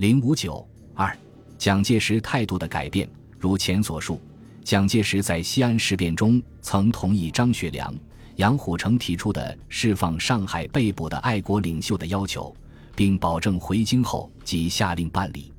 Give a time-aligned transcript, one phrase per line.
[0.00, 1.14] 零五九二，
[1.58, 3.06] 蒋介石态度的改变。
[3.38, 4.18] 如前所述，
[4.64, 7.94] 蒋介石在西安事变中曾同意张学良、
[8.36, 12.56] 杨虎城提出的释放上海被捕的爱国领袖的要求，
[12.96, 15.52] 并保证回京后即下令办理。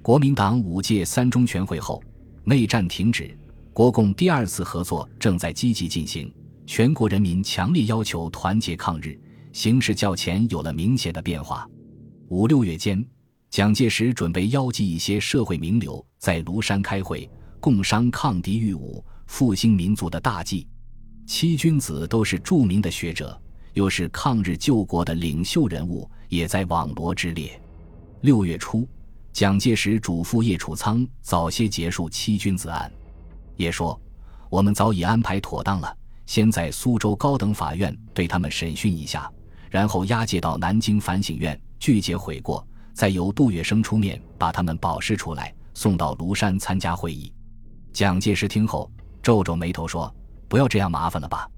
[0.00, 2.02] 国民党五届三中全会后，
[2.44, 3.36] 内战停止，
[3.74, 6.32] 国共第二次合作正在积极进行。
[6.66, 9.20] 全国人民强烈要求团结抗日，
[9.52, 11.68] 形势较前有了明显的变化。
[12.28, 13.04] 五六月间，
[13.52, 17.28] 蒋介石准备邀集一些社会名流在庐山开会，
[17.60, 20.66] 共商抗敌御侮、复兴民族的大计。
[21.26, 23.38] 七君子都是著名的学者，
[23.74, 27.60] 又是抗日救国的领袖人物，也在网罗之列。
[28.22, 28.88] 六月初，
[29.34, 32.90] 蒋介石嘱咐叶楚仓早些结束七君子案。
[33.56, 34.00] 也说
[34.48, 39.30] ：“我们早已安排妥当了。”先在苏州高等法院对他们审讯一下，
[39.68, 47.32] 然后押解到南京反省院拒绝悔过，再由杜月笙出面把他们保释出来，送到庐山参加会议。
[47.92, 48.90] 蒋介石听后
[49.22, 50.14] 皱皱眉头说
[50.48, 51.48] ：“不要这样麻烦了吧？”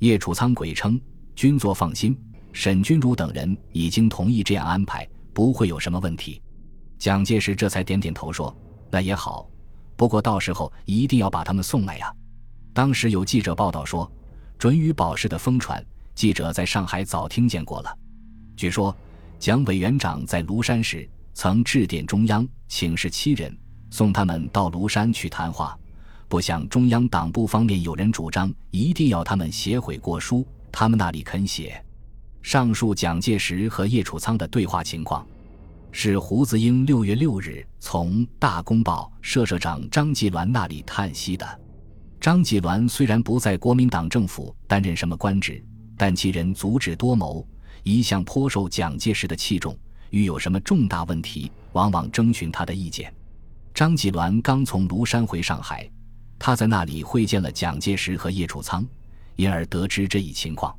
[0.00, 1.00] 叶楚仓鬼称
[1.34, 2.18] ：“君座放心，
[2.52, 6.42] 沈君儒等人已经同意这样安排，不会有什么问题。”
[6.98, 8.56] 蒋介石这才点点头说
[8.90, 9.48] ：“那也好，
[9.96, 12.12] 不过到时候一定要把他们送来呀。”
[12.74, 14.10] 当时有记者报道说，
[14.58, 17.98] 准予保释的疯传，记者在上海早听见过了。
[18.56, 18.96] 据说，
[19.42, 21.04] 蒋委员长在庐山时
[21.34, 23.52] 曾致电中央，请示七人
[23.90, 25.76] 送他们到庐山去谈话。
[26.28, 31.84] 不想中央党部方面有人主张一定要他们写悔过书，他们那里肯写。
[32.40, 35.26] 上述蒋介石和叶楚仓的对话情况，
[35.90, 41.60] 是胡子英六月六日从《大公报》社社长张继鸾那里叹息的。
[42.20, 45.60] 张继鸾虽然不在国民党政府担任什么官职，
[45.96, 47.44] 但其人足智多谋，
[47.82, 49.76] 一向颇受蒋介石的器重。
[50.10, 53.12] 遇有什么重大问题，往往征询他的意见。
[53.72, 55.90] 张继鸾刚从庐山回上海，
[56.38, 58.86] 他在那里会见了蒋介石和叶楚仓，
[59.36, 60.76] 因而得知这一情况。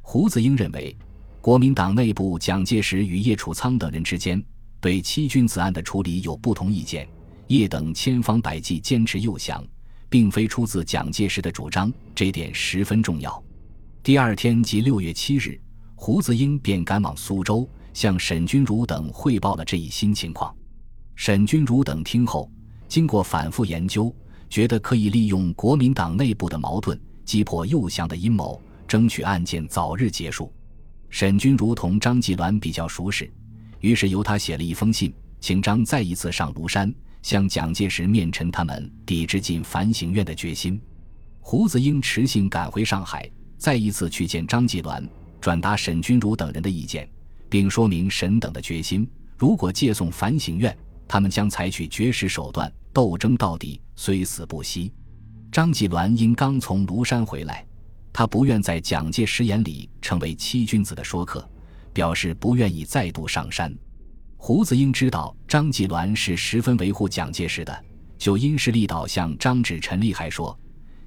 [0.00, 0.96] 胡子英认为，
[1.40, 4.42] 国民党内部蒋介石与叶楚仓等人之间
[4.80, 7.08] 对七君子案的处理有不同意见，
[7.48, 9.64] 叶等千方百计坚持诱降。
[10.10, 13.44] 并非出自蒋介石的主张，这点十分重要。
[14.02, 15.60] 第二天即六月七日，
[16.00, 20.54] 胡子英便赶往苏州，向沈钧儒等汇报了这一新情况。
[21.16, 22.48] 沈钧儒等听后，
[22.86, 24.14] 经过反复研究，
[24.48, 30.52] 觉得可以利用国民党内部的矛盾，击破诱降的阴谋，争取案件早日结束。
[31.10, 33.28] 沈钧儒同张继鸾比较熟识，
[33.80, 36.94] 于是由他写了一封信，请张再一次上庐山。
[37.22, 40.80] 向蒋介石面陈他们抵制进反省院的决心。
[41.40, 43.28] 胡子英持信赶回上海，
[43.58, 45.04] 再一次去见张继鸾，
[45.40, 47.08] 转达沈钧儒等人的意见，
[47.48, 50.76] 并说明沈等的决心：如果借送反省院，
[51.06, 54.92] 他们将采取绝食手段，斗争到底，虽死不息。
[55.50, 57.66] 张继鸾因刚从庐山回来，
[58.12, 61.48] 他不愿在蒋介石眼里成为七君子的说客，
[61.92, 63.74] 表示不愿意再度上山。
[64.36, 67.84] 胡子英知道张继鸾是十分维护蒋介石的，
[68.18, 70.56] 就因势利导向张志陈利害说：“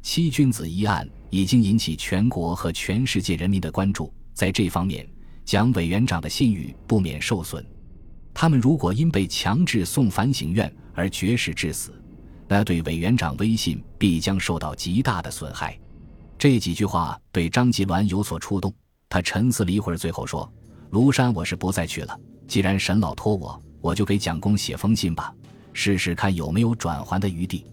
[0.00, 5.04] 七君子一案已经引起全国和全世界人民的关注，在这方面，
[5.44, 7.66] 蒋委员长的信誉不免受损。
[8.32, 12.00] 他们如果因被强制送反省院而绝食致死，
[12.46, 15.76] 那对委员长威信必将受到极大的损害。”
[16.38, 18.72] 这几句话对张吉鸾有所触动，
[19.08, 20.48] 他沉思了一会儿，最后说
[20.92, 22.16] ：“庐山我是不再去了。”
[22.46, 25.34] 既然沈老托我，我就给蒋公写封信吧，
[25.72, 27.66] 试试看有没有转圜的余地。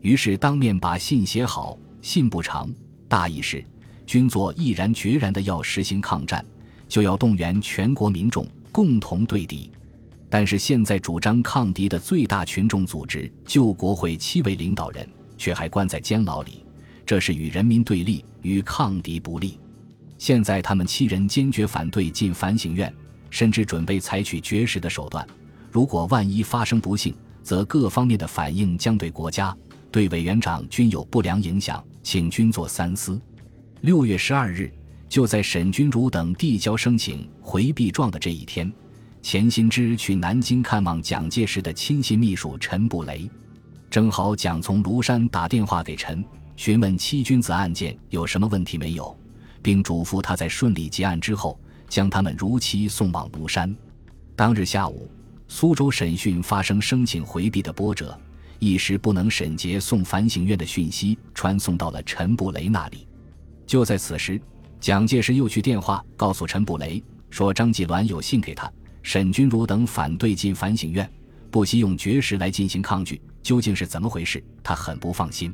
[0.00, 2.72] 于是当面把信写好，信不长，
[3.08, 3.64] 大意是：
[4.06, 6.44] 军座毅然决然的要实行抗战，
[6.88, 9.70] 就要动员全国民众共同对敌。
[10.28, 16.64] 但是现在主张抗敌的最大群众组织救国会七位领导人却还关在监牢里，
[17.06, 19.58] 这是与人民对立，与抗敌不利。
[20.18, 22.92] 现在他们七人坚决反对进反省院。
[23.30, 25.26] 甚至准备采取绝食的手段。
[25.72, 27.12] 如果万一发生不幸，
[27.42, 29.52] 则各方面的反应将对国家、
[29.90, 33.20] 对委员长均有不良影响，请军座三思。
[33.84, 34.72] 六月十二日，
[35.10, 38.72] 就在沈君儒等递交申请回避状的这一天，
[39.20, 43.30] 钱新之去南京看望蒋介石的亲信秘书陈布雷，
[43.90, 46.24] 正好蒋从庐山打电话给陈，
[46.56, 49.14] 询问七君子案件有什么问题没有，
[49.60, 51.60] 并嘱咐他在顺利结案之后。
[51.86, 53.76] 将他们如期送往庐山。
[54.34, 55.10] 当日下午，
[55.46, 58.18] 苏州审讯发生申请回避的波折，
[58.58, 63.06] 一时不能审结送反省院的讯息传送到了陈布雷那里。
[63.66, 64.40] 就在此时，
[64.80, 68.70] 蒋介石又去电话告诉陈布雷说，张继鸾有信给他，
[69.02, 71.10] 沈钧儒等反对进反省院，
[71.50, 73.20] 不惜用绝食来进行抗拒。
[73.42, 74.42] 究竟是怎么回事？
[74.62, 75.52] 他很不放心。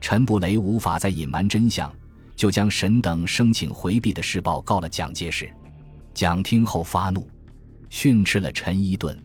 [0.00, 1.92] 陈布雷无法再隐瞒真相，
[2.36, 5.50] 就将沈等申请回避的事报告了蒋介石。
[6.14, 7.28] 蒋听后发怒，
[7.90, 9.20] 训斥了陈一顿。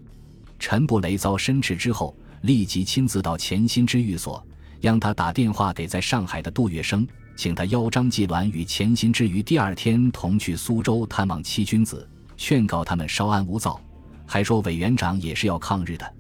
[0.59, 4.45] 陈布雷遭申斥之后，立即亲自到钱新之寓所，
[4.81, 12.07] 让他打电话给在上海的杜月笙，请他邀张继鸾与钱新之于第二天同去苏州探望七君子，
[12.37, 13.79] 劝告他们稍安勿躁，
[14.25, 16.13] 还说委员长也是要抗日的。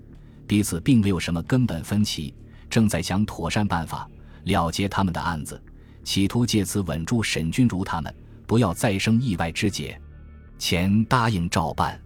[0.47, 2.33] 彼此并没有什么根本分歧，
[2.69, 4.09] 正在想妥善办法
[4.43, 5.61] 了结他们的案子，
[6.03, 8.13] 企图借此稳住沈君儒他们，
[8.45, 9.99] 不要再生意外之结。
[10.57, 11.99] 钱答应照办。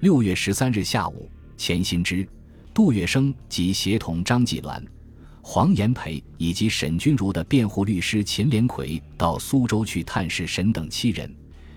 [0.00, 2.26] 六月十三日下午，钱新之、
[2.74, 4.82] 杜月笙及协同张继鸾、
[5.42, 11.34] 黄炎培以及沈钧儒的辩护律师秦连魁到苏州去探视沈等七人，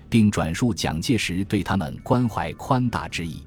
[0.08, 3.42] 并转述蒋介石对他们关怀宽大之意。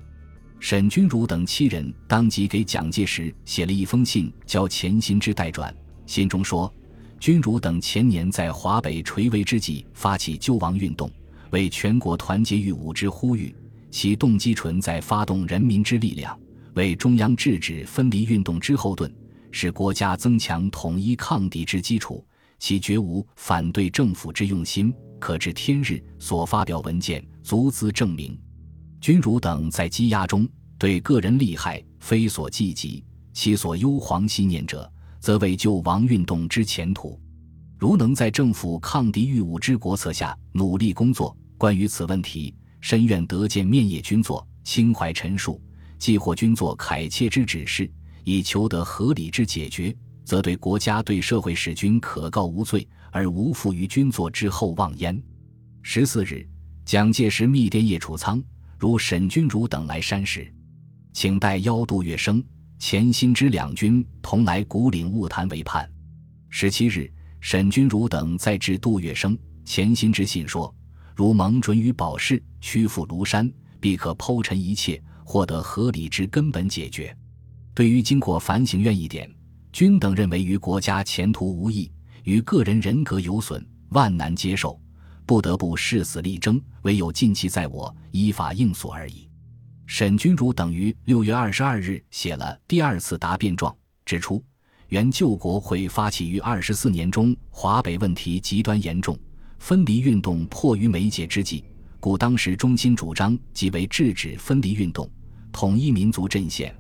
[0.60, 5.74] 沈钧儒等七人当即给蒋介石写了一封信，交钱新之代转。
[6.08, 6.74] 信中说
[7.20, 11.12] ：“钧儒等前年在华北垂危之际发起救亡运动，
[11.52, 13.54] 为全国团结御侮之呼吁，
[13.92, 16.38] 其动机纯在发动人民之力量，
[16.74, 19.14] 为中央制止分离运动之后盾，
[19.60, 22.24] 使国家增强统一抗敌之基础。
[22.60, 28.40] 其绝无反对政府之用心，可知天日所发表文件足资证明。”
[29.02, 37.20] 君儒等在羁押中，对个人利害非所计及，其所忧惶心念者，则为救亡运动之前途。
[37.80, 45.60] 如能在政府抗敌御侮之国策下努力工作，关于此问题，深愿得见面叶君作亲怀陈述，
[46.00, 47.92] 既获君作恳切之指示，
[48.28, 49.96] 以求得合理之解决，
[50.26, 55.18] 则对国家对社会使君可告无罪，而无负于君作之厚望焉。
[55.82, 56.46] 十四日，
[56.84, 58.44] 蒋介石密电叶楚仓。
[58.78, 60.54] 如沈钧儒等来山时，
[61.14, 62.44] 请代邀杜月笙、
[62.78, 65.90] 钱新之两军同来古岭务谈为盼。
[66.50, 67.10] 十七日，
[67.40, 70.76] 沈钧儒等再致杜月笙、钱新之信说：
[71.16, 77.16] 如蒙准予保释，屈服庐山，必可剖陈一切，获得合理之根本解决。
[77.78, 79.32] 对于经过反省院一点，
[79.72, 81.92] 均等认为于国家前途无益，
[82.24, 84.82] 与个人人格有损，万难接受。
[85.28, 89.30] 不得不誓死力争，唯有尽其在我，依法应诉而已。
[89.86, 93.72] 沈钧儒等于六月二十二日写了第二次答辩状，
[94.06, 94.44] 指出
[94.88, 99.16] 原救国会发起于二十四年中，华北问题极端严重，
[99.60, 101.64] 分离运动迫于眉睫之际，
[102.00, 105.08] 故当时中心主张即为制止分离运动，
[105.52, 106.76] 统一民族阵线，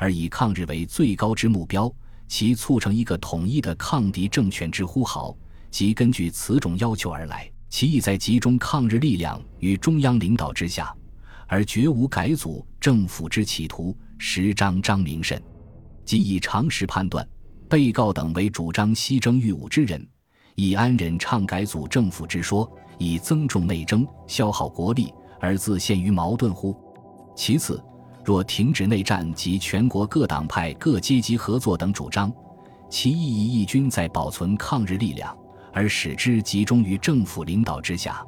[0.00, 1.92] 而以抗日为最高之目标，
[2.26, 5.36] 其促成一个统一的抗敌政权之呼号，
[5.70, 7.46] 即根据此种要求而来。
[7.68, 10.90] 其意在集中抗日力量于中央领导之下，
[11.46, 15.40] 而绝无改组政府之企图，实彰张明甚。
[16.02, 17.28] 即以常识判断，
[17.68, 20.04] 被告等为主张西征御侮之人，
[20.54, 26.74] 以安忍倡改组政府之说，以增重内争、消耗国力，而自陷于矛盾乎？
[27.36, 27.80] 其次，
[28.30, 32.32] 若停止内战及全国各党派各阶级合作等主张，
[32.88, 35.36] 其意义亦均在保存抗日力量。
[35.72, 38.24] 而使之集中于政府领导之下，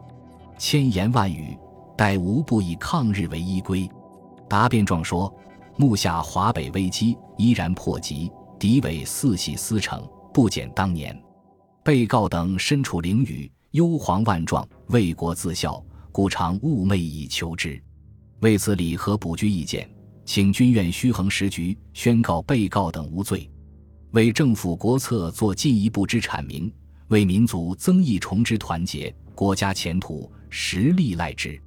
[0.58, 1.56] 千言万语，
[1.96, 3.88] 待无不以抗日为依归。
[4.49, 5.32] 答辩状说：
[5.76, 8.28] 目下华北危机依然迫急，
[8.59, 10.04] 敌伪四系思成，
[10.35, 11.16] 不减当年。
[11.85, 15.80] 被告等身处囹圄，忧惶万状，为国自效，
[16.11, 17.80] 故常寤寐以求之。
[18.42, 19.88] 为此，理和补具意见，
[20.25, 23.49] 请军院虚衡时局，宣告被告等无罪，
[24.11, 26.70] 为政府国策做进一步之阐明。
[27.06, 31.61] 为民族增益重之团结，国家前途实力赖之。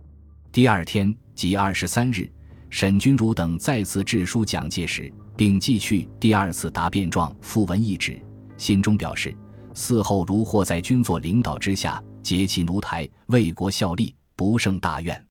[0.52, 2.30] 第二天，即二十三日，
[2.70, 8.22] 沈钧儒等再次致书蒋介石，并寄去第二次答辩状附文一纸，
[8.58, 9.34] 信中表示：
[9.74, 15.25] 嗣后如或在军座领导之下结其奴台，为国效力，不胜大愿。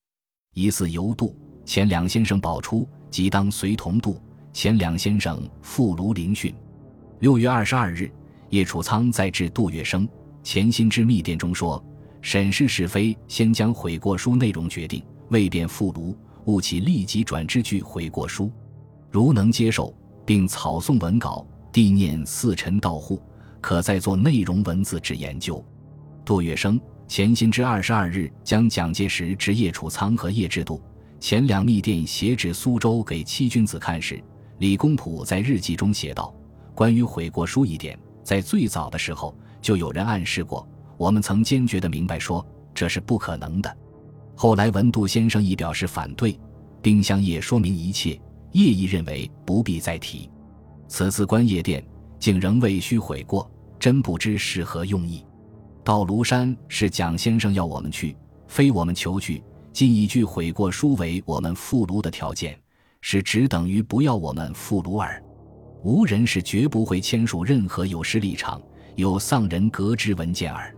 [0.55, 4.21] 疑似犹渡，前两先生保出，即当随同渡。
[4.53, 6.55] 前两先生复卢聆讯。
[7.19, 8.11] 六月二十二日。
[8.51, 10.09] 叶楚仓在致杜月笙、
[10.45, 11.85] 潜心之密电中说
[12.23, 18.49] ：“审视是非，先将悔过书内容决定，未便复读，务其立即转之具悔过书。
[19.11, 19.93] 如能接受，
[20.25, 23.21] 并草送文稿，地念四臣到户，
[23.61, 25.65] 可再做内容文字之研究。”
[26.25, 30.83] 杜月笙、钱新之二十二日将蒋介石致叶楚仓和叶志度、
[31.21, 34.23] 钱两密电写至苏州给七君子看时，
[34.59, 36.35] 李公朴在日记中写道
[36.75, 42.45] ：“关于悔过书一点。”在最早的时候，就有人暗示过，我们曾坚决的明白说
[42.75, 43.77] 这是不可能的。
[44.35, 46.39] 后来文度先生亦表示反对，
[46.83, 48.19] 丁香叶说明一切。
[48.53, 50.31] 叶亦认为不必再提。
[50.87, 51.85] 此次观叶殿，
[52.19, 55.25] 竟仍未须悔过，真不知是何用意。
[55.85, 58.17] 到庐山是蒋先生要我们去，
[58.49, 59.45] 非我们求去。
[59.71, 62.59] 今一句悔过书为我们复庐的条件，
[63.03, 65.23] 是只等于不要我们复庐耳。
[65.83, 68.63] 无人是绝不会签署任何有失立场、
[68.97, 70.75] 有丧人格之文件耳。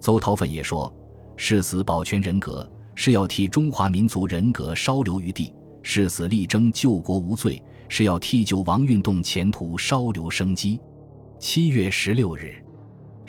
[0.00, 0.92] 邹韬奋也说
[1.36, 10.80] ：“誓死保全人格，是要替中华民族人格稍留余地；誓死力争救国无罪，是要替救亡运动前途稍留生机。”
[11.38, 12.56] 七月十六日，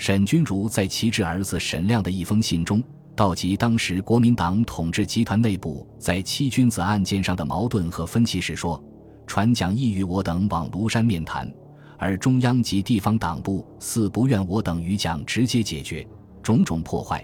[0.02, 2.82] 沈钧儒在其致儿子沈亮的一封信中。
[3.16, 8.84] 道及当时国民党统治集团内部在七君子案件上的矛盾和分歧时说
[9.28, 11.54] ：“传讲意欲我等往庐山面谈，
[12.00, 16.08] 而中央及地方党部似不愿我等与蒋直接解决，
[16.42, 17.24] 种种破坏，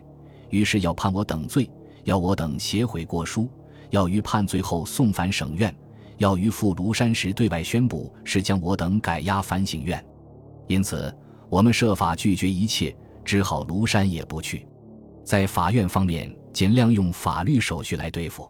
[0.51, 1.67] 于是要判我等罪，
[2.03, 3.49] 要我等写悔过书，
[3.89, 5.75] 要于判罪后送返省院，
[6.19, 10.05] 要于赴庐山时对外宣布是将我等改押反省院。
[10.67, 11.11] 因此，
[11.49, 14.65] 我们设法拒绝一切，只好庐山也不去。”
[15.23, 18.49] 在法院方面，尽量用法律手续来对付。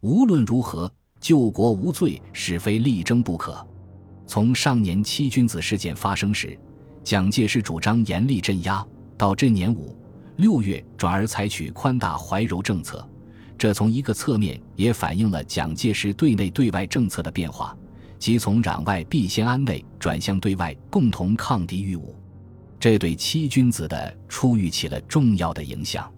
[0.00, 0.90] 无论如何，
[1.20, 3.64] 救国无罪，是非力争不可。
[4.26, 6.58] 从上年七君子事件发生时，
[7.04, 8.84] 蒋介石主张严厉镇压，
[9.16, 9.96] 到这年五
[10.36, 13.08] 六月转而采取宽大怀柔政策，
[13.56, 17.76] 这从一个侧面也反映了蒋介石对内对外政策的变化，
[18.18, 22.14] 即从攘外必先安内转向对外共同抗敌御侮。
[22.80, 26.12] 这对七君子的出狱起了重要的影响。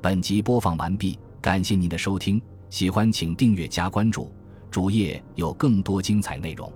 [0.00, 4.32] 本集播放完毕，感谢您的收听，喜欢请订阅加关注，
[4.70, 6.72] 主页有更多精彩内容。